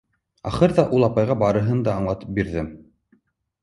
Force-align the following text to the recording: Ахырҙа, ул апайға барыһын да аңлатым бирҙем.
Ахырҙа, 0.51 0.85
ул 0.99 1.07
апайға 1.09 1.37
барыһын 1.43 1.87
да 1.91 1.97
аңлатым 2.01 2.37
бирҙем. 2.41 2.77